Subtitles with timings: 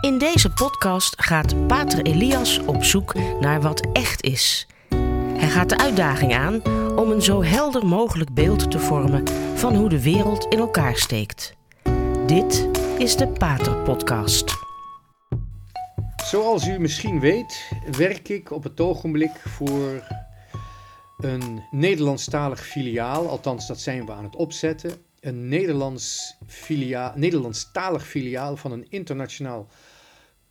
[0.00, 4.66] In deze podcast gaat Pater Elias op zoek naar wat echt is.
[5.36, 6.62] Hij gaat de uitdaging aan
[6.98, 11.54] om een zo helder mogelijk beeld te vormen van hoe de wereld in elkaar steekt.
[12.26, 12.68] Dit
[12.98, 14.52] is de Pater Podcast.
[16.24, 20.02] Zoals u misschien weet, werk ik op het ogenblik voor
[21.18, 24.92] een Nederlandstalig filiaal, althans dat zijn we aan het opzetten.
[25.20, 29.68] Een Nederlands filia Nederlandstalig filiaal van een internationaal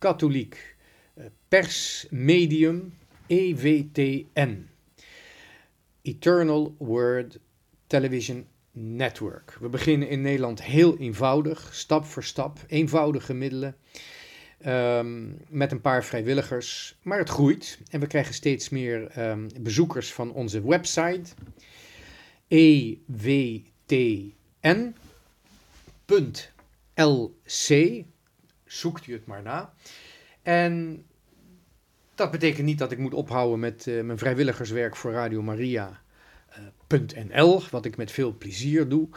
[0.00, 0.76] katholiek
[1.14, 2.92] eh, persmedium,
[3.26, 4.68] EWTN.
[6.02, 7.38] Eternal Word
[7.86, 9.56] Television Network.
[9.60, 13.76] We beginnen in Nederland heel eenvoudig, stap voor stap, eenvoudige middelen.
[14.58, 16.98] Ehm, met een paar vrijwilligers.
[17.02, 21.30] Maar het groeit en we krijgen steeds meer ehm, bezoekers van onze website
[22.48, 23.64] ewtn.lc.
[28.70, 29.72] Zoekt u het maar na.
[30.42, 31.04] En
[32.14, 36.00] dat betekent niet dat ik moet ophouden met uh, mijn vrijwilligerswerk voor Radio Maria.nl,
[37.62, 39.08] uh, wat ik met veel plezier doe.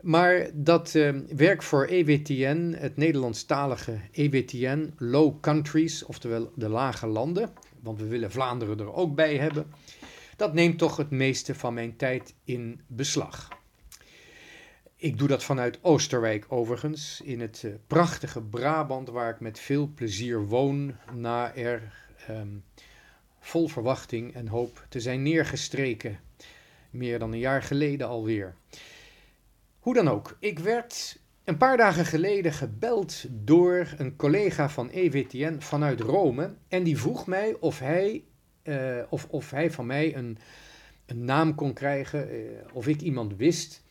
[0.00, 7.52] Maar dat uh, werk voor EWTN, het Nederlandstalige EWTN, Low Countries, oftewel de lage landen,
[7.80, 9.66] want we willen Vlaanderen er ook bij hebben,
[10.36, 13.57] dat neemt toch het meeste van mijn tijd in beslag.
[15.00, 19.90] Ik doe dat vanuit Oosterwijk overigens, in het uh, prachtige Brabant, waar ik met veel
[19.94, 21.92] plezier woon, na er
[22.30, 22.64] um,
[23.40, 26.20] vol verwachting en hoop te zijn neergestreken,
[26.90, 28.54] meer dan een jaar geleden alweer.
[29.78, 35.56] Hoe dan ook, ik werd een paar dagen geleden gebeld door een collega van EWTN
[35.58, 36.54] vanuit Rome.
[36.68, 38.24] En die vroeg mij of hij,
[38.62, 40.38] uh, of, of hij van mij een,
[41.06, 43.86] een naam kon krijgen, uh, of ik iemand wist,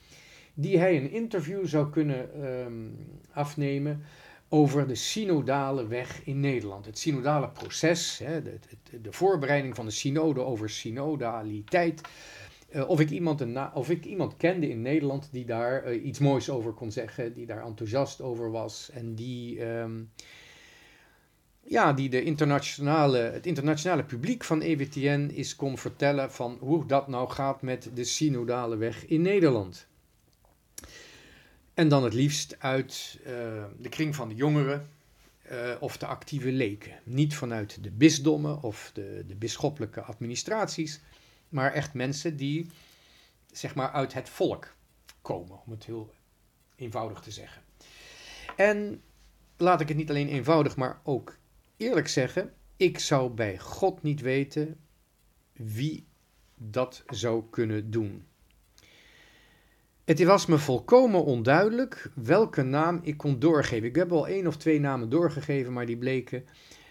[0.60, 2.96] die hij een interview zou kunnen um,
[3.34, 4.02] afnemen
[4.50, 6.86] over de synodale weg in Nederland.
[6.86, 8.60] Het synodale proces, hè, de,
[8.90, 12.02] de, de voorbereiding van de synode over synodaliteit.
[12.76, 16.20] Uh, of, ik iemand een of ik iemand kende in Nederland die daar uh, iets
[16.20, 20.12] moois over kon zeggen, die daar enthousiast over was en die, um,
[21.62, 27.08] ja, die de internationale, het internationale publiek van EWTN is kon vertellen van hoe dat
[27.08, 29.88] nou gaat met de synodale weg in Nederland.
[31.78, 33.28] En dan het liefst uit uh,
[33.80, 34.90] de kring van de jongeren
[35.80, 37.00] of de actieve leken.
[37.04, 41.00] Niet vanuit de bisdommen of de, de bisschoppelijke administraties,
[41.50, 42.70] maar echt mensen die
[43.52, 44.76] zeg maar uit het volk
[45.22, 46.14] komen, om het heel
[46.76, 47.62] eenvoudig te zeggen.
[48.56, 49.02] En
[49.58, 51.38] laat ik het niet alleen eenvoudig, maar ook
[51.78, 54.80] eerlijk zeggen, ik zou bij God niet weten
[55.54, 56.06] wie
[56.56, 58.26] dat zou kunnen doen.
[60.08, 63.88] Het was me volkomen onduidelijk welke naam ik kon doorgeven.
[63.88, 66.46] Ik heb wel één of twee namen doorgegeven, maar die bleken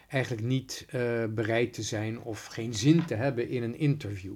[0.08, 4.34] eigenlijk niet uh, bereid te zijn of geen zin te hebben in een interview.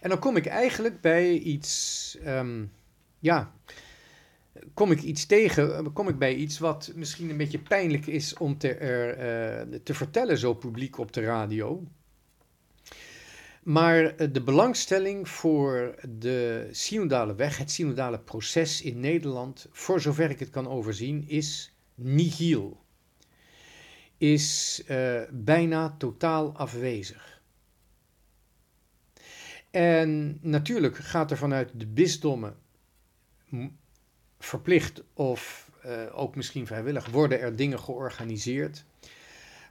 [0.00, 2.72] En dan kom ik eigenlijk bij iets, um,
[3.18, 3.52] ja,
[4.74, 8.58] kom ik iets tegen, kom ik bij iets wat misschien een beetje pijnlijk is om
[8.58, 9.18] te, er,
[9.70, 11.82] uh, te vertellen zo publiek op de radio.
[13.64, 20.38] Maar de belangstelling voor de synodale weg, het synodale proces in Nederland, voor zover ik
[20.38, 22.84] het kan overzien, is nihil.
[24.18, 27.42] Is uh, bijna totaal afwezig.
[29.70, 32.56] En natuurlijk gaat er vanuit de bisdommen
[34.38, 38.84] verplicht of uh, ook misschien vrijwillig worden er dingen georganiseerd.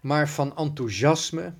[0.02, 1.54] Maar van enthousiasme,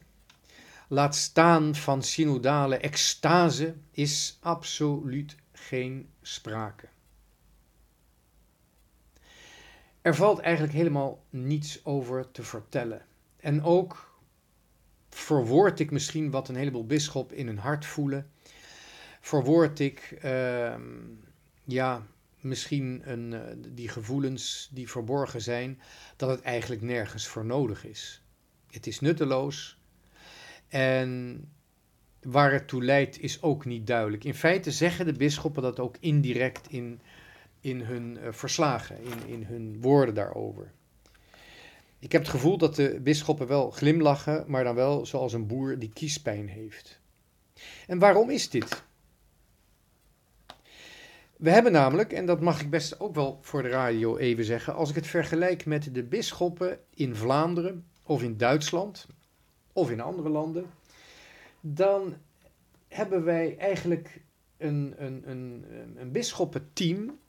[0.94, 6.88] laat staan van synodale extase, is absoluut geen sprake.
[10.02, 13.06] Er valt eigenlijk helemaal niets over te vertellen.
[13.38, 14.18] En ook
[15.10, 18.32] verwoord ik misschien wat een heleboel bisschop in hun hart voelen.
[19.22, 20.76] Verwoord ik, uh,
[21.64, 22.08] ja,
[22.40, 23.42] misschien een, uh,
[23.74, 25.82] die gevoelens die verborgen zijn,
[26.16, 28.24] dat het eigenlijk nergens voor nodig is.
[28.72, 29.82] Het is nutteloos
[30.74, 31.42] en
[32.22, 34.24] waar het toe leidt is ook niet duidelijk.
[34.24, 37.02] In feite zeggen de bisschoppen dat ook indirect in,
[37.62, 40.72] in hun uh, verslagen, in, in hun woorden daarover.
[42.00, 45.80] Ik heb het gevoel dat de bisschoppen wel glimlachen, maar dan wel zoals een boer
[45.80, 47.00] die kiespijn heeft.
[47.88, 48.84] En waarom is dit?
[51.38, 54.76] We hebben namelijk, en dat mag ik best ook wel voor de radio even zeggen,
[54.76, 59.08] als ik het vergelijk met de bisschoppen in Vlaanderen of in Duitsland
[59.74, 60.66] of in andere landen,
[61.62, 62.18] dan
[62.88, 64.22] hebben wij eigenlijk
[64.58, 65.66] een, een, een,
[65.96, 67.20] een bisschoppenteam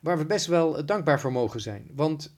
[0.00, 1.90] waar we best wel dankbaar voor mogen zijn.
[1.92, 2.36] Want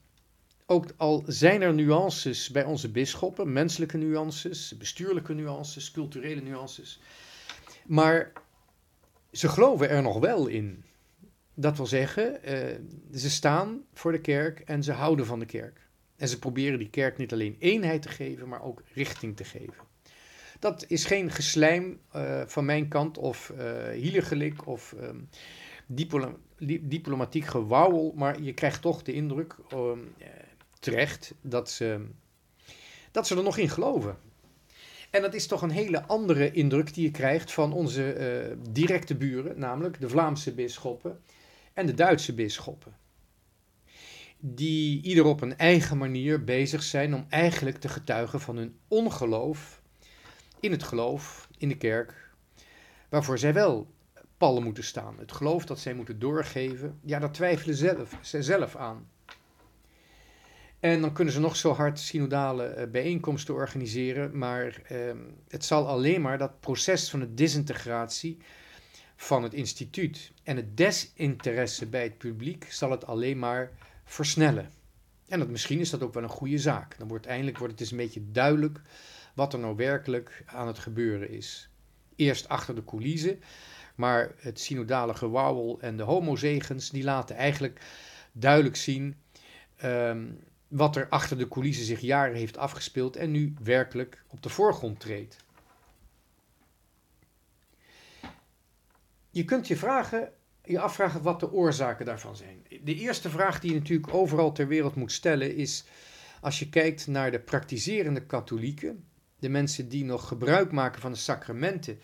[0.66, 7.00] ook al zijn er nuances bij onze bisschoppen, menselijke nuances, bestuurlijke nuances, culturele nuances,
[7.86, 8.32] maar
[9.32, 10.84] ze geloven er nog wel in.
[11.54, 15.85] Dat wil zeggen, uh, ze staan voor de kerk en ze houden van de kerk.
[16.16, 19.84] En ze proberen die kerk niet alleen eenheid te geven, maar ook richting te geven.
[20.58, 23.52] Dat is geen geslijm uh, van mijn kant of
[23.92, 25.28] uh, of um,
[26.82, 30.14] diplomatiek gewauwel, maar je krijgt toch de indruk um,
[30.80, 32.06] terecht dat ze,
[33.10, 34.16] dat ze er nog in geloven.
[35.10, 38.16] En dat is toch een hele andere indruk die je krijgt van onze
[38.50, 41.20] uh, directe buren, namelijk de Vlaamse bisschoppen
[41.72, 42.96] en de Duitse bisschoppen.
[44.48, 49.82] Die ieder op een eigen manier bezig zijn om eigenlijk te getuigen van hun ongeloof
[50.60, 52.30] in het geloof, in de kerk,
[53.08, 53.94] waarvoor zij wel
[54.36, 55.18] pallen moeten staan.
[55.18, 59.08] Het geloof dat zij moeten doorgeven, ja, daar twijfelen zelf, zij zelf aan.
[60.80, 64.98] En dan kunnen ze nog zo hard synodale eh, bijeenkomsten organiseren, maar eh,
[65.48, 68.38] het zal alleen maar dat proces van de disintegratie
[69.16, 73.70] van het instituut en het desinteresse bij het publiek zal het alleen maar
[74.06, 74.72] versnellen.
[75.28, 76.98] En dat, misschien is dat ook wel een goede zaak.
[76.98, 78.80] Dan wordt eindelijk wordt het eens een beetje duidelijk
[79.34, 81.68] wat er nou werkelijk aan het gebeuren is.
[82.16, 83.40] Eerst achter de coulissen,
[83.94, 87.80] maar het synodale gewauwel en de homozegens die laten eigenlijk
[88.32, 89.16] duidelijk zien
[89.84, 90.38] um,
[90.68, 95.00] wat er achter de coulissen zich jaren heeft afgespeeld en nu werkelijk op de voorgrond
[95.00, 95.36] treedt.
[99.30, 100.32] Je kunt je, vragen,
[100.66, 102.66] je afvragen wat de oorzaken daarvan zijn.
[102.82, 105.84] De eerste vraag die je natuurlijk overal ter wereld moet stellen is,
[106.40, 109.04] als je kijkt naar de praktiserende katholieken,
[109.38, 111.98] de mensen die nog gebruik maken van de sacramenten,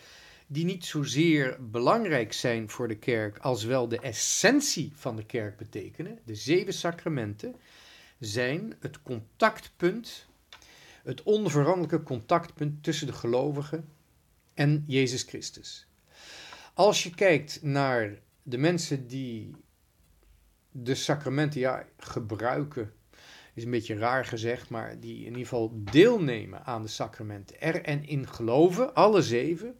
[0.46, 5.56] die niet zozeer belangrijk zijn voor de kerk als wel de essentie van de kerk
[5.56, 7.56] betekenen, de zeven sacramenten,
[8.18, 10.26] zijn het contactpunt,
[11.02, 13.88] het onveranderlijke contactpunt tussen de gelovigen
[14.54, 15.86] en Jezus Christus.
[16.74, 19.50] Als je kijkt naar de mensen die
[20.70, 22.92] de sacramenten ja, gebruiken,
[23.54, 27.82] is een beetje raar gezegd, maar die in ieder geval deelnemen aan de sacramenten, er
[27.82, 29.76] en in geloven, alle zeven,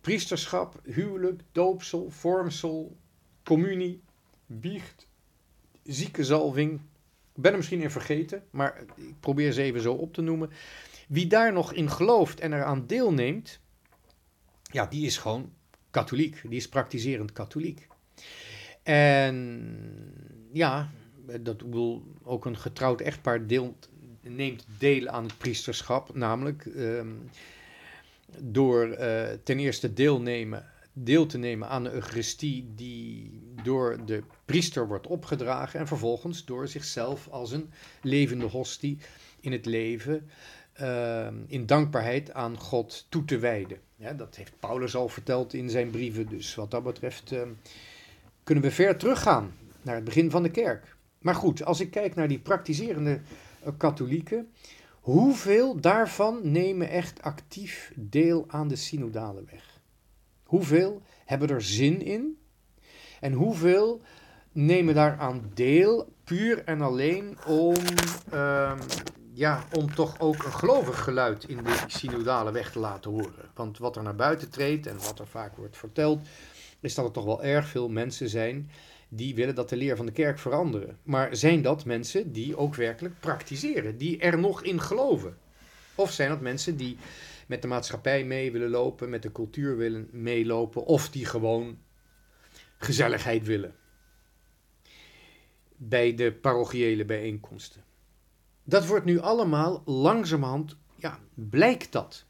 [0.00, 2.96] priesterschap, huwelijk, doopsel, vormsel,
[3.44, 4.02] communie,
[4.46, 5.08] biecht,
[5.82, 6.80] ziekenzalving,
[7.34, 10.50] ik ben er misschien in vergeten, maar ik probeer ze even zo op te noemen.
[11.08, 13.60] Wie daar nog in gelooft en eraan deelneemt,
[14.62, 15.52] ja, die is gewoon
[15.98, 16.42] katholiek.
[16.42, 17.86] Die is praktiserend katholiek.
[18.82, 19.36] En
[20.52, 20.90] ja,
[21.40, 23.88] dat wil ook een getrouwd echtpaar deelt,
[24.22, 27.30] neemt deel aan het priesterschap, namelijk um,
[28.38, 34.86] door uh, ten eerste deelnemen deel te nemen aan de Eucharistie die door de priester
[34.86, 37.70] wordt opgedragen en vervolgens door zichzelf als een
[38.02, 38.98] levende hostie
[39.40, 40.30] in het leven
[40.80, 43.78] uh, in dankbaarheid aan God toe te wijden.
[44.00, 47.42] Ja, dat heeft Paulus al verteld in zijn brieven, dus wat dat betreft uh,
[48.42, 49.52] kunnen we ver teruggaan
[49.82, 50.96] naar het begin van de kerk.
[51.18, 53.20] Maar goed, als ik kijk naar die praktiserende
[53.66, 54.52] uh, katholieken,
[55.00, 59.80] hoeveel daarvan nemen echt actief deel aan de synodale weg?
[60.42, 62.38] Hoeveel hebben er zin in?
[63.20, 64.00] En hoeveel
[64.52, 67.76] nemen daaraan deel puur en alleen om,
[68.34, 68.78] um,
[69.38, 73.50] ja, om toch ook een gelovig geluid in de synodale weg te laten horen?
[73.54, 76.26] Want wat er naar buiten treedt en wat er vaak wordt verteld,
[76.80, 78.70] is dat er toch wel erg veel mensen zijn
[79.08, 80.98] die willen dat de leer van de kerk veranderen.
[81.02, 85.36] Maar zijn dat mensen die ook werkelijk praktiseren, die er nog in geloven?
[85.94, 86.96] Of zijn dat mensen die
[87.46, 91.78] met de maatschappij mee willen lopen, met de cultuur willen meelopen, of die gewoon
[92.78, 93.74] gezelligheid willen
[95.76, 97.86] bij de parochiële bijeenkomsten.
[98.68, 102.24] Dat wordt nu allemaal langzamerhand, ja, blijkt dat.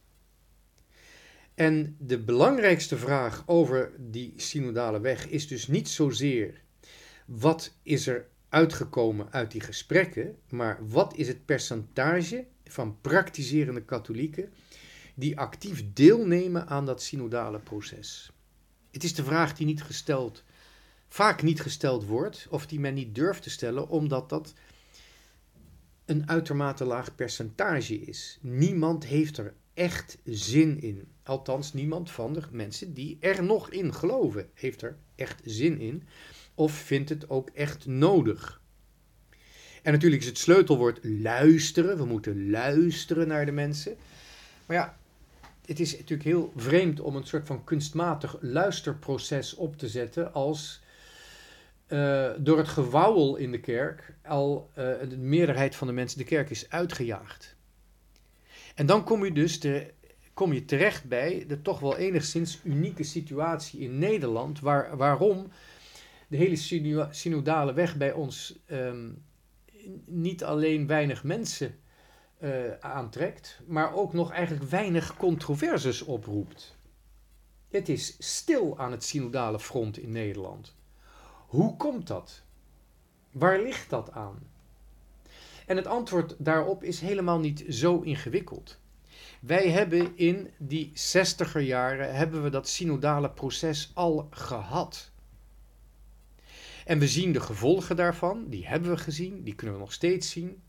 [1.54, 6.60] En de belangrijkste vraag over die synodale weg is dus niet zozeer
[7.26, 14.52] wat is er uitgekomen uit die gesprekken, maar wat is het percentage van praktiserende katholieken
[15.14, 18.32] die actief deelnemen aan dat synodale proces.
[18.90, 20.44] Het is de vraag die niet gesteld,
[21.08, 24.54] vaak niet gesteld wordt, of die men niet durft te stellen, omdat dat
[26.08, 28.38] een uitermate laag percentage is.
[28.40, 31.08] Niemand heeft er echt zin in.
[31.22, 36.02] Althans, niemand van de mensen die er nog in geloven heeft er echt zin in.
[36.54, 38.60] Of vindt het ook echt nodig.
[39.82, 41.96] En natuurlijk is het sleutelwoord luisteren.
[41.96, 43.96] We moeten luisteren naar de mensen.
[44.66, 44.98] Maar ja,
[45.66, 50.80] het is natuurlijk heel vreemd om een soort van kunstmatig luisterproces op te zetten als
[51.88, 56.24] uh, door het gewauwel in de kerk al uh, de meerderheid van de mensen de
[56.24, 57.56] kerk is uitgejaagd.
[58.74, 59.60] En dan kom je dus
[60.34, 65.50] kom je terecht bij de toch wel enigszins unieke situatie in Nederland, waar, waarom
[66.28, 66.56] de hele
[67.10, 69.24] synodale weg bij ons um,
[70.04, 71.74] niet alleen weinig mensen
[72.40, 76.76] uh, aantrekt, maar ook nog eigenlijk weinig controverses oproept.
[77.68, 80.76] Het is stil aan het synodale front in Nederland.
[81.48, 82.42] Hoe komt dat?
[83.30, 84.38] Waar ligt dat aan?
[85.66, 88.78] En het antwoord daarop is helemaal niet zo ingewikkeld.
[89.40, 95.10] Wij hebben in die zestiger jaren hebben we dat synodale proces al gehad.
[96.84, 100.30] En we zien de gevolgen daarvan, die hebben we gezien, die kunnen we nog steeds
[100.30, 100.62] zien.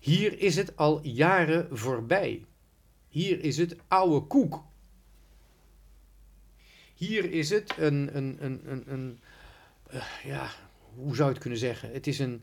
[0.00, 2.44] Hier is het al jaren voorbij.
[3.08, 4.64] Hier is het oude koek.
[6.94, 9.20] Hier is het een, een, een, een, een
[9.94, 10.48] uh, ja,
[10.94, 11.92] hoe zou je het kunnen zeggen?
[11.92, 12.42] Het is een,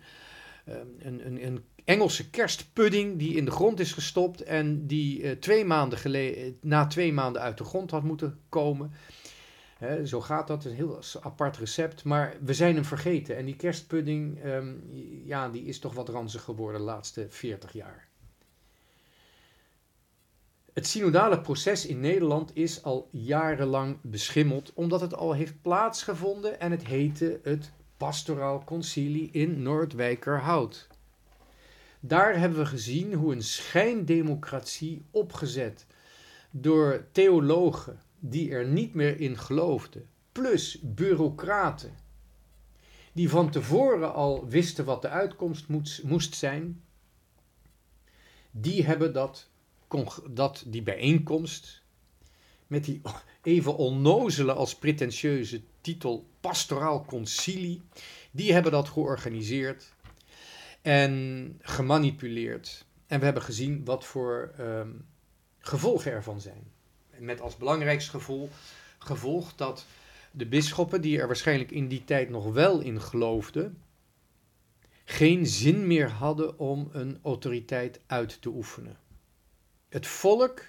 [0.69, 5.31] uh, een, een, een, Engelse kerstpudding die in de grond is gestopt en die uh,
[5.31, 8.91] twee maanden geleden, na twee maanden uit de grond had moeten komen.
[10.05, 13.37] zo gaat dat, een heel apart recept, maar we zijn hem vergeten.
[13.37, 14.83] En die kerstpudding, um,
[15.25, 18.06] ja, die is toch wat ranzig geworden de laatste 40 jaar.
[20.77, 26.71] Het synodale proces in Nederland is al jarenlang beschimmeld, omdat het al heeft plaatsgevonden en
[26.71, 30.87] het heette het Pastoraal Concilie in Noordwijkerhout.
[31.99, 35.85] Daar hebben we gezien hoe een schijndemocratie opgezet
[36.51, 41.97] door theologen die er niet meer in geloofden, plus bureaucraten
[43.13, 45.65] die van tevoren al wisten wat de uitkomst
[46.03, 46.83] moest zijn,
[48.51, 49.49] die hebben dat
[50.29, 51.81] dat die bijeenkomst
[52.67, 53.01] met die
[53.41, 57.81] even onnozele als pretentieuze titel Pastoraal Concilie,
[58.31, 59.93] die hebben dat georganiseerd
[60.81, 62.85] en gemanipuleerd.
[63.07, 65.05] En we hebben gezien wat voor um,
[65.59, 66.71] gevolgen ervan zijn.
[67.17, 68.49] Met als belangrijkste gevolg,
[68.97, 69.85] gevolg dat
[70.31, 73.81] de bisschoppen, die er waarschijnlijk in die tijd nog wel in geloofden,
[75.05, 78.97] geen zin meer hadden om een autoriteit uit te oefenen.
[79.97, 80.61] Het volk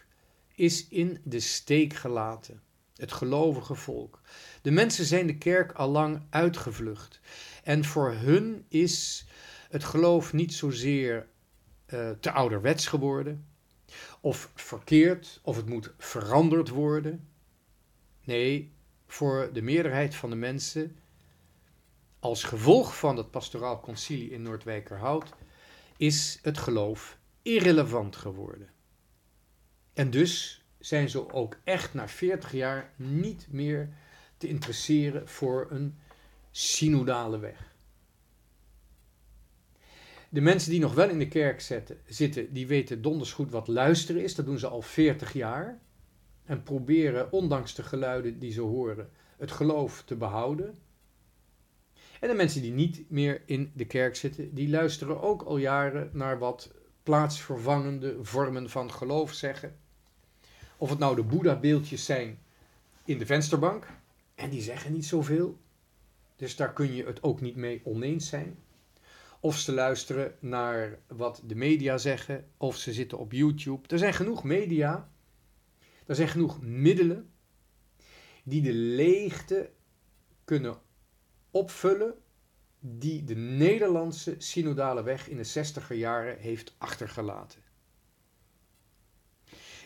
[0.54, 2.62] is in de steek gelaten.
[2.96, 4.20] Het gelovige volk.
[4.62, 7.20] De mensen zijn de kerk al lang uitgevlucht.
[7.62, 9.26] En voor hun is
[9.70, 11.28] het geloof niet zozeer
[11.86, 13.46] uh, te ouderwets geworden,
[14.20, 17.28] of verkeerd, of het moet veranderd worden.
[18.24, 18.72] Nee,
[19.06, 20.96] voor de meerderheid van de mensen,
[22.18, 25.32] als gevolg van het pastoraal concilie in Noordwijkerhout,
[25.96, 28.76] is het geloof irrelevant geworden.
[29.98, 33.88] En dus zijn ze ook echt na 40 jaar niet meer
[34.36, 35.98] te interesseren voor een
[36.50, 37.74] synodale weg.
[40.28, 41.60] De mensen die nog wel in de kerk
[42.06, 44.34] zitten, die weten donders goed wat luisteren is.
[44.34, 45.80] Dat doen ze al 40 jaar.
[46.44, 50.78] En proberen, ondanks de geluiden die ze horen, het geloof te behouden.
[52.20, 56.10] En de mensen die niet meer in de kerk zitten, die luisteren ook al jaren
[56.12, 59.86] naar wat plaatsvervangende vormen van geloof zeggen.
[60.80, 62.38] Of het nou de Boeddha-beeldjes zijn
[63.04, 63.86] in de vensterbank.
[64.34, 65.58] En die zeggen niet zoveel.
[66.36, 68.58] Dus daar kun je het ook niet mee oneens zijn.
[69.40, 72.48] Of ze luisteren naar wat de media zeggen.
[72.56, 73.88] Of ze zitten op YouTube.
[73.88, 75.10] Er zijn genoeg media.
[76.06, 77.30] Er zijn genoeg middelen.
[78.44, 79.70] Die de leegte
[80.44, 80.78] kunnen
[81.50, 82.14] opvullen.
[82.80, 87.62] Die de Nederlandse synodale weg in de zestiger jaren heeft achtergelaten.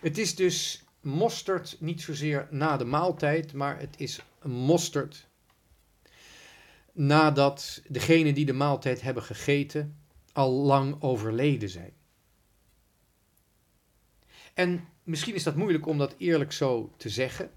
[0.03, 5.29] Het is dus mosterd niet zozeer na de maaltijd, maar het is mosterd
[6.93, 9.97] nadat degenen die de maaltijd hebben gegeten
[10.33, 11.93] al lang overleden zijn.
[14.55, 17.51] En misschien is dat moeilijk om dat eerlijk zo te zeggen,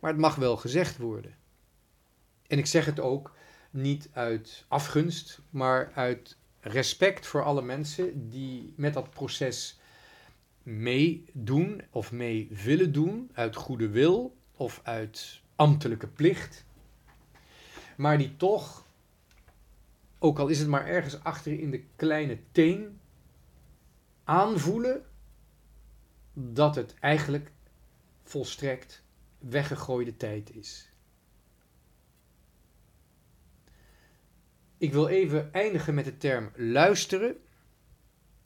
[0.00, 1.36] maar het mag wel gezegd worden.
[2.46, 3.34] En ik zeg het ook
[3.70, 9.79] niet uit afgunst, maar uit respect voor alle mensen die met dat proces
[10.62, 16.64] meedoen of mee willen doen uit goede wil of uit ambtelijke plicht,
[17.96, 18.86] maar die toch,
[20.18, 23.00] ook al is het maar ergens achter in de kleine teen,
[24.24, 25.04] aanvoelen
[26.32, 27.50] dat het eigenlijk
[28.22, 29.02] volstrekt
[29.38, 30.88] weggegooide tijd is.
[34.78, 37.36] Ik wil even eindigen met de term luisteren.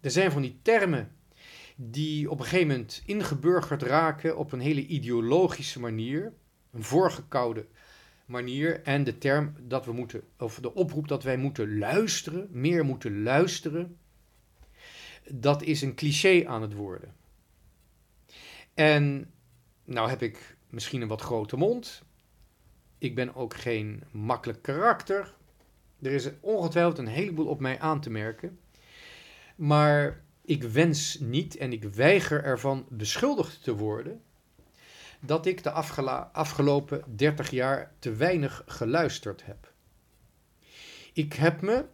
[0.00, 1.12] Er zijn van die termen
[1.74, 6.32] die op een gegeven moment ingeburgerd raken op een hele ideologische manier.
[6.72, 7.66] Een voorgekoude
[8.26, 8.82] manier.
[8.82, 13.22] En de term dat we moeten, of de oproep dat wij moeten luisteren, meer moeten
[13.22, 13.96] luisteren,
[15.30, 17.14] dat is een cliché aan het worden.
[18.74, 19.30] En
[19.84, 22.02] nou heb ik misschien een wat grote mond.
[22.98, 25.34] Ik ben ook geen makkelijk karakter.
[26.02, 28.58] Er is ongetwijfeld een heleboel op mij aan te merken.
[29.56, 34.22] Maar ik wens niet en ik weiger ervan beschuldigd te worden
[35.20, 35.70] dat ik de
[36.32, 39.72] afgelopen 30 jaar te weinig geluisterd heb.
[41.12, 41.84] Ik heb me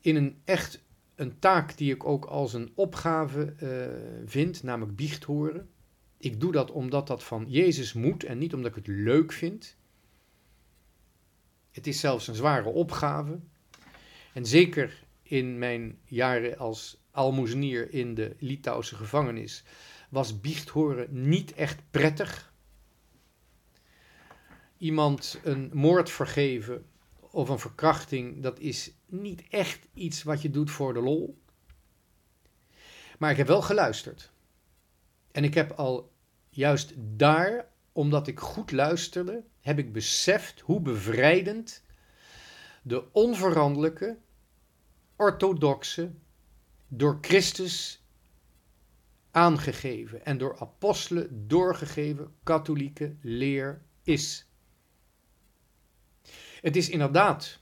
[0.00, 0.82] in een echt
[1.14, 5.70] een taak die ik ook als een opgave uh, vind, namelijk biecht horen.
[6.16, 9.76] Ik doe dat omdat dat van Jezus moet en niet omdat ik het leuk vind.
[11.70, 13.40] Het is zelfs een zware opgave.
[14.32, 19.64] En zeker in mijn jaren als almoezenier in de Litouwse gevangenis
[20.08, 22.52] was biecht horen niet echt prettig.
[24.78, 26.86] Iemand een moord vergeven
[27.20, 31.40] of een verkrachting, dat is niet echt iets wat je doet voor de lol.
[33.18, 34.32] Maar ik heb wel geluisterd.
[35.32, 36.12] En ik heb al
[36.50, 41.82] juist daar, omdat ik goed luisterde, heb ik beseft hoe bevrijdend
[42.82, 44.18] de onveranderlijke,
[45.16, 46.12] orthodoxe,
[46.94, 48.04] door Christus
[49.30, 54.46] aangegeven en door apostelen doorgegeven katholieke leer is.
[56.60, 57.60] Het is inderdaad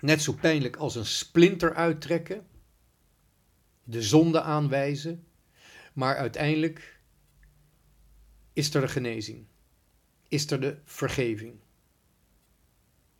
[0.00, 2.46] net zo pijnlijk als een splinter uittrekken,
[3.84, 5.26] de zonde aanwijzen,
[5.92, 7.00] maar uiteindelijk
[8.52, 9.46] is er de genezing,
[10.28, 11.60] is er de vergeving.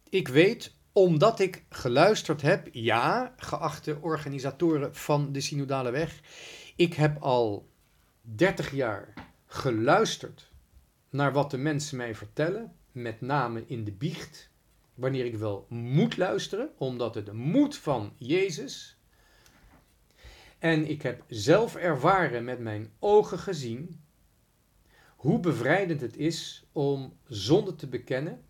[0.09, 6.21] Ik weet, omdat ik geluisterd heb, ja, geachte organisatoren van de Synodale Weg,
[6.77, 7.69] ik heb al
[8.21, 9.13] 30 jaar
[9.47, 10.51] geluisterd
[11.11, 14.51] naar wat de mensen mij vertellen, met name in de biecht,
[14.95, 18.99] wanneer ik wel moet luisteren, omdat het de moed van Jezus.
[20.59, 24.01] En ik heb zelf ervaren met mijn ogen gezien
[25.17, 28.46] hoe bevrijdend het is om zonde te bekennen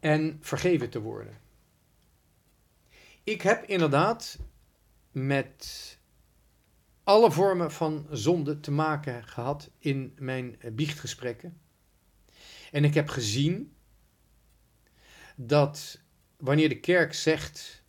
[0.00, 1.38] en vergeven te worden.
[3.24, 4.38] Ik heb inderdaad
[5.12, 5.98] met
[7.04, 11.60] alle vormen van zonde te maken gehad in mijn biechtgesprekken.
[12.70, 13.74] En ik heb gezien
[15.36, 16.00] dat
[16.36, 17.82] wanneer de kerk zegt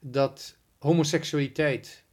[0.00, 2.04] dat homoseksualiteit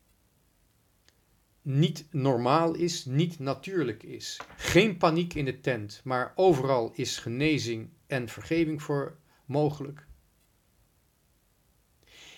[1.61, 7.89] niet normaal is, niet natuurlijk is, geen paniek in de tent, maar overal is genezing
[8.07, 10.05] en vergeving voor mogelijk.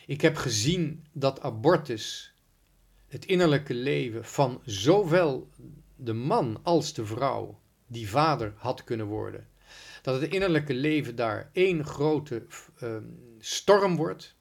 [0.05, 2.33] Ik heb gezien dat abortus
[3.07, 5.49] het innerlijke leven van zowel
[5.95, 9.47] de man als de vrouw die vader had kunnen worden,
[10.01, 12.45] dat het innerlijke leven daar één grote
[12.83, 12.97] uh,
[13.39, 14.35] storm wordt.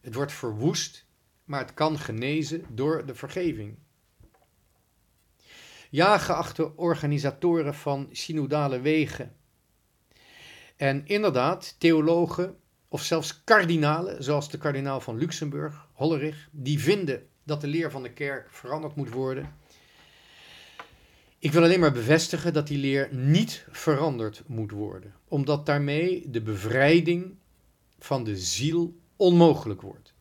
[0.00, 1.06] Het wordt verwoest,
[1.44, 3.78] maar het kan genezen door de vergeving.
[5.90, 9.36] Ja, geachte organisatoren van synodale wegen.
[10.78, 12.56] En inderdaad, theologen
[12.88, 18.02] of zelfs kardinalen, zoals de kardinaal van Luxemburg, Hollerich, die vinden dat de leer van
[18.02, 19.54] de kerk veranderd moet worden.
[21.38, 26.42] Ik wil alleen maar bevestigen dat die leer niet veranderd moet worden, omdat daarmee de
[26.42, 27.36] bevrijding
[27.98, 30.14] van de ziel onmogelijk wordt.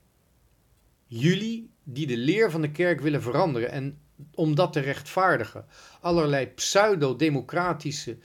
[1.05, 3.99] Jullie die de leer van de kerk willen veranderen en
[4.33, 5.65] om dat te rechtvaardigen,
[6.01, 8.17] allerlei pseudo-democratische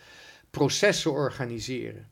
[0.51, 2.11] processen organiseren,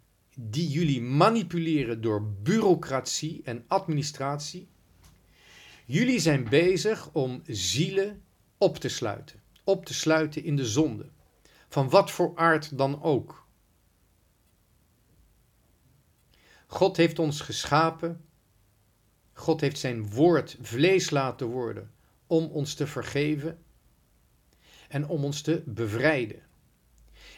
[0.48, 4.68] die jullie manipuleren door bureaucratie en administratie.
[5.87, 8.22] Jullie zijn bezig om zielen
[8.59, 11.09] op te sluiten, op te sluiten in de zonde,
[11.68, 13.46] van wat voor aard dan ook.
[16.66, 18.24] God heeft ons geschapen,
[19.33, 21.90] God heeft zijn woord vlees laten worden
[22.26, 23.62] om ons te vergeven
[24.88, 26.42] en om ons te bevrijden.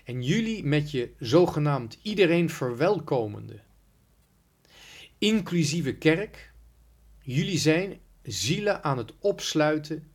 [0.05, 3.61] En jullie met je zogenaamd iedereen verwelkomende,
[5.19, 6.53] inclusieve kerk,
[7.23, 10.11] jullie zijn zielen aan het opsluiten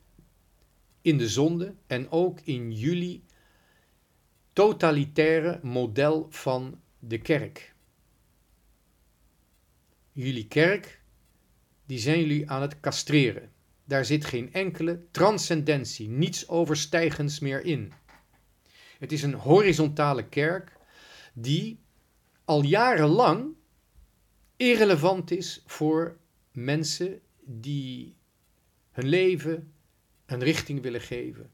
[1.01, 3.23] in de zonde en ook in jullie
[4.53, 7.75] totalitaire model van de kerk.
[10.11, 11.01] Jullie kerk,
[11.85, 13.51] die zijn jullie aan het castreren.
[13.83, 17.91] Daar zit geen enkele transcendentie, niets overstijgens meer in.
[18.99, 20.77] Het is een horizontale kerk
[21.33, 21.79] die
[22.45, 23.55] al jarenlang
[24.55, 26.17] irrelevant is voor
[26.51, 28.15] mensen die
[28.91, 29.73] hun leven
[30.25, 31.51] een richting willen geven.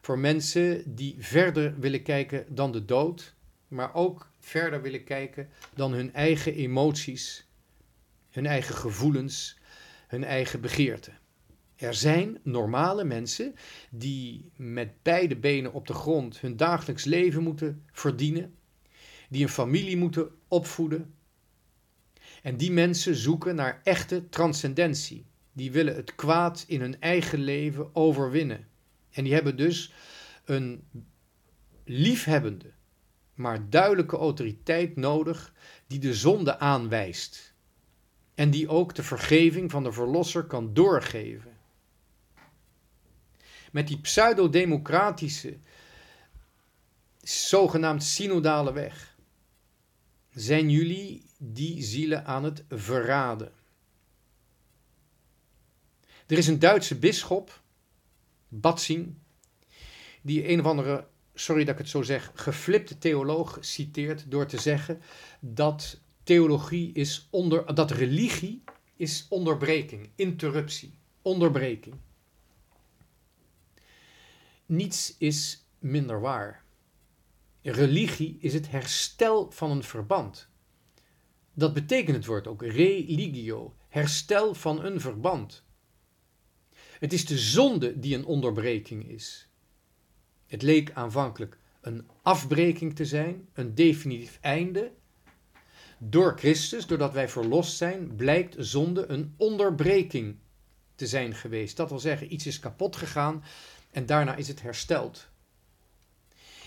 [0.00, 3.34] Voor mensen die verder willen kijken dan de dood,
[3.68, 7.46] maar ook verder willen kijken dan hun eigen emoties,
[8.30, 9.58] hun eigen gevoelens,
[10.06, 11.18] hun eigen begeerten.
[11.78, 13.54] Er zijn normale mensen
[13.90, 18.54] die met beide benen op de grond hun dagelijks leven moeten verdienen,
[19.28, 21.14] die een familie moeten opvoeden.
[22.42, 25.26] En die mensen zoeken naar echte transcendentie.
[25.52, 28.66] Die willen het kwaad in hun eigen leven overwinnen.
[29.10, 29.92] En die hebben dus
[30.44, 30.82] een
[31.84, 32.72] liefhebbende,
[33.34, 35.54] maar duidelijke autoriteit nodig
[35.86, 37.54] die de zonde aanwijst.
[38.34, 41.57] En die ook de vergeving van de Verlosser kan doorgeven.
[43.72, 45.58] Met die pseudo-democratische,
[47.22, 49.16] zogenaamd synodale weg,
[50.30, 53.52] zijn jullie die zielen aan het verraden.
[56.26, 57.62] Er is een Duitse bisschop,
[58.48, 59.14] Batzing,
[60.22, 64.60] die een of andere, sorry dat ik het zo zeg, geflipte theoloog citeert door te
[64.60, 65.00] zeggen
[65.40, 68.62] dat theologie is onder, dat religie
[68.96, 71.94] is onderbreking, interruptie, onderbreking.
[74.68, 76.64] Niets is minder waar.
[77.62, 80.48] Religie is het herstel van een verband.
[81.54, 85.64] Dat betekent het woord ook religio, herstel van een verband.
[86.98, 89.48] Het is de zonde die een onderbreking is.
[90.46, 94.92] Het leek aanvankelijk een afbreking te zijn, een definitief einde.
[95.98, 100.36] Door Christus, doordat wij verlost zijn, blijkt zonde een onderbreking
[100.94, 101.76] te zijn geweest.
[101.76, 103.42] Dat wil zeggen, iets is kapot gegaan
[103.90, 105.28] en daarna is het hersteld.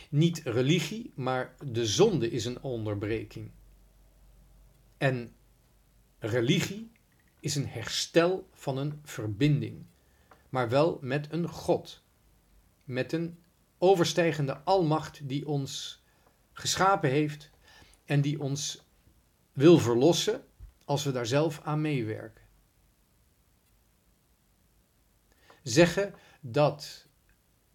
[0.10, 3.52] Niet religie, maar de zonde is een onderbreking.
[4.98, 5.36] En
[6.20, 6.92] religie
[7.40, 9.86] is een herstel van een verbinding,
[10.50, 12.04] maar wel met een God,
[12.84, 13.40] met een
[13.78, 16.04] overstijgende almacht die ons
[16.54, 17.50] geschapen heeft
[18.06, 18.86] en die ons
[19.52, 20.46] wil verlossen
[20.86, 22.44] als we daar zelf aan meewerken.
[25.64, 27.08] Zeggen dat,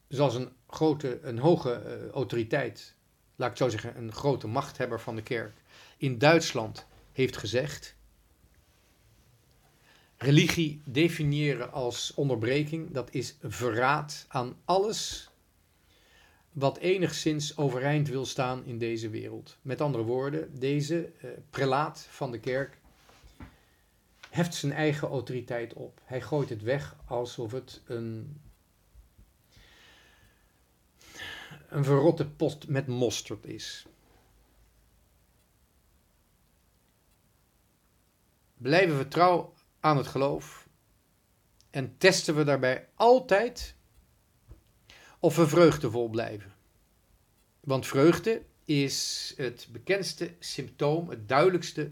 [0.08, 2.94] zoals een grote, een hoge uh, autoriteit,
[3.36, 5.56] laat ik zo zeggen, een grote machthebber van de kerk,
[5.96, 7.94] in Duitsland heeft gezegd.
[10.16, 15.30] Religie definiëren als onderbreking, dat is verraad aan alles
[16.52, 19.56] wat enigszins overeind wil staan in deze wereld.
[19.62, 22.78] Met andere woorden, deze uh, prelaat van de kerk
[24.30, 26.00] heft zijn eigen autoriteit op.
[26.04, 28.40] Hij gooit het weg alsof het een
[31.68, 33.86] een verrotte post met mosterd is.
[38.54, 40.68] Blijven we trouw aan het geloof
[41.70, 43.74] en testen we daarbij altijd
[45.18, 46.54] of we vreugdevol blijven.
[47.60, 51.90] Want vreugde is het bekendste symptoom, het duidelijkste,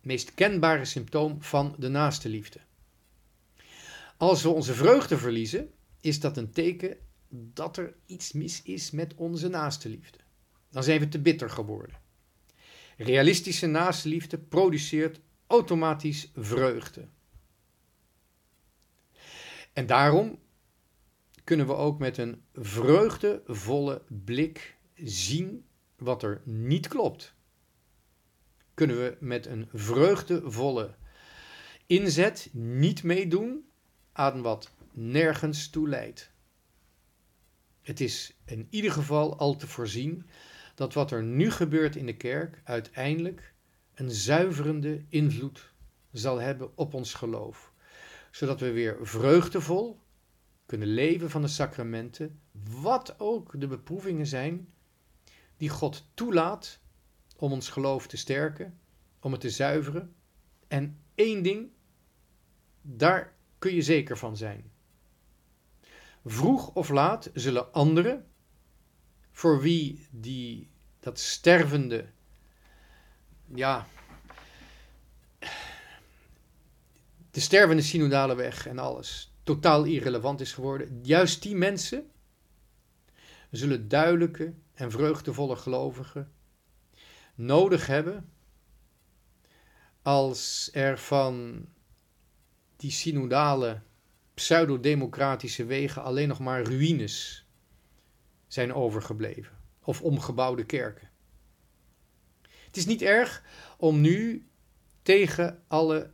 [0.00, 2.60] meest kenbare symptoom van de naaste liefde.
[4.16, 6.96] Als we onze vreugde verliezen, is dat een teken
[7.34, 10.18] dat er iets mis is met onze naaste liefde.
[10.70, 12.00] Dan zijn we te bitter geworden.
[12.96, 17.08] Realistische naaste liefde produceert automatisch vreugde.
[19.72, 20.38] En daarom
[21.44, 25.64] kunnen we ook met een vreugdevolle blik zien
[25.96, 27.34] wat er niet klopt.
[28.74, 30.94] Kunnen we met een vreugdevolle
[31.86, 33.64] inzet niet meedoen
[34.12, 36.31] aan wat nergens toe leidt.
[37.82, 40.26] Het is in ieder geval al te voorzien
[40.74, 43.54] dat wat er nu gebeurt in de kerk uiteindelijk
[43.94, 45.72] een zuiverende invloed
[46.12, 47.72] zal hebben op ons geloof,
[48.30, 50.00] zodat we weer vreugdevol
[50.66, 52.40] kunnen leven van de sacramenten,
[52.80, 54.72] wat ook de beproevingen zijn
[55.56, 56.80] die God toelaat
[57.36, 58.78] om ons geloof te sterken,
[59.20, 60.14] om het te zuiveren.
[60.68, 61.70] En één ding,
[62.82, 64.71] daar kun je zeker van zijn.
[66.24, 68.26] Vroeg of laat zullen anderen,
[69.30, 72.06] voor wie die, dat stervende,
[73.54, 73.86] ja,
[77.30, 82.10] de stervende synodale weg en alles totaal irrelevant is geworden, juist die mensen
[83.50, 86.32] zullen duidelijke en vreugdevolle gelovigen
[87.34, 88.32] nodig hebben
[90.02, 91.66] als er van
[92.76, 93.82] die synodale
[94.42, 97.46] pseudodemocratische wegen alleen nog maar ruïnes
[98.46, 101.10] zijn overgebleven of omgebouwde kerken.
[102.42, 103.42] Het is niet erg
[103.76, 104.46] om nu
[105.02, 106.10] tegen alle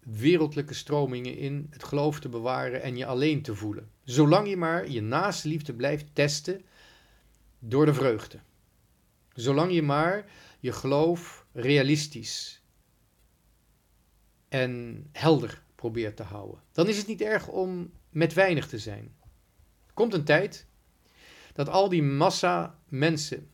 [0.00, 3.90] wereldlijke stromingen in, het geloof te bewaren en je alleen te voelen.
[4.04, 6.64] Zolang je maar je naaste liefde blijft testen
[7.58, 8.38] door de vreugde.
[9.32, 12.62] Zolang je maar je geloof realistisch
[14.48, 16.60] en helder probeert te houden.
[16.72, 19.14] Dan is het niet erg om met weinig te zijn.
[19.86, 20.66] Er komt een tijd
[21.52, 23.50] dat al die massa mensen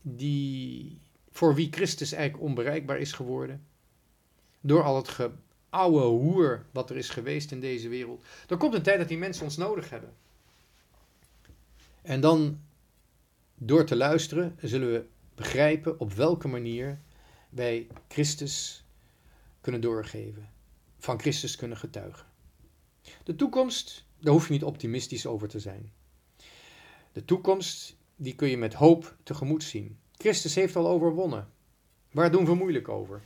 [0.00, 3.66] die, voor wie Christus eigenlijk onbereikbaar is geworden,
[4.60, 5.30] door al het
[5.70, 9.18] oude hoer wat er is geweest in deze wereld, er komt een tijd dat die
[9.18, 10.14] mensen ons nodig hebben.
[12.02, 12.60] En dan,
[13.54, 16.98] door te luisteren, zullen we begrijpen op welke manier
[17.48, 18.84] wij Christus
[19.60, 20.51] kunnen doorgeven,
[21.02, 22.26] van Christus kunnen getuigen.
[23.24, 25.92] De toekomst, daar hoef je niet optimistisch over te zijn.
[27.12, 29.98] De toekomst, die kun je met hoop tegemoet zien.
[30.12, 31.48] Christus heeft al overwonnen.
[32.12, 33.22] Waar doen we moeilijk over?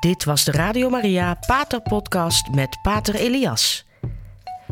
[0.00, 3.86] Dit was de Radio Maria Pater Podcast met Pater Elias.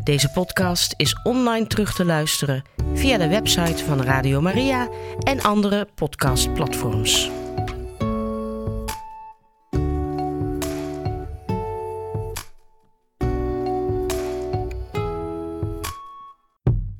[0.04, 4.88] Deze podcast is online terug te luisteren via de website van Radio Maria
[5.22, 7.30] en andere podcastplatforms.